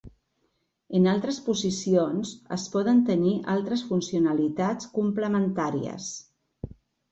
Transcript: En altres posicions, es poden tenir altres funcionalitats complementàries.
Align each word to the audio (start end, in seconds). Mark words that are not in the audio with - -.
En 0.99 1.03
altres 1.11 1.37
posicions, 1.49 2.31
es 2.57 2.65
poden 2.77 3.03
tenir 3.11 3.35
altres 3.57 3.85
funcionalitats 3.93 4.91
complementàries. 4.99 6.11